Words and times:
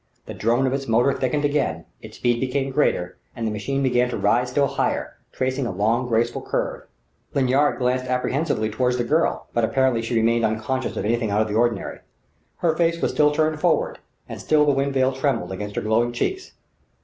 The 0.25 0.33
drone 0.33 0.65
of 0.65 0.73
its 0.73 0.87
motor 0.87 1.13
thickened 1.13 1.45
again, 1.45 1.85
its 2.01 2.17
speed 2.17 2.39
became 2.39 2.71
greater, 2.71 3.19
and 3.35 3.45
the 3.45 3.51
machine 3.51 3.83
began 3.83 4.09
to 4.09 4.17
rise 4.17 4.49
still 4.49 4.65
higher, 4.65 5.17
tracing 5.31 5.67
a 5.67 5.71
long, 5.71 6.07
graceful 6.07 6.41
curve. 6.41 6.87
Lanyard 7.35 7.77
glanced 7.77 8.05
apprehensively 8.05 8.71
toward 8.71 8.95
the 8.95 9.03
girl, 9.03 9.45
but 9.53 9.63
apparently 9.63 10.01
she 10.01 10.15
remained 10.15 10.43
unconscious 10.43 10.97
of 10.97 11.05
anything 11.05 11.29
out 11.29 11.43
of 11.43 11.47
the 11.49 11.53
ordinary. 11.53 11.99
Her 12.57 12.75
face 12.75 12.99
was 12.99 13.11
still 13.11 13.29
turned 13.31 13.59
forward, 13.59 13.99
and 14.27 14.41
still 14.41 14.65
the 14.65 14.71
wind 14.71 14.95
veil 14.95 15.13
trembled 15.13 15.51
against 15.51 15.75
her 15.75 15.83
glowing 15.83 16.13
cheeks. 16.13 16.53